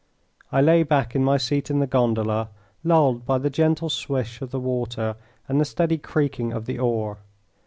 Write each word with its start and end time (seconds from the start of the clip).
I 0.51 0.61
lay 0.61 0.81
back 0.81 1.13
in 1.15 1.23
my 1.23 1.37
seat 1.37 1.69
in 1.69 1.77
the 1.77 1.85
gondola, 1.85 2.49
lulled 2.83 3.23
by 3.23 3.37
the 3.37 3.51
gentle 3.51 3.87
swish 3.87 4.41
of 4.41 4.49
the 4.49 4.59
water 4.59 5.15
and 5.47 5.61
the 5.61 5.63
steady 5.65 5.99
creaking 5.99 6.53
of 6.53 6.65
the 6.65 6.79
oar. 6.79 7.19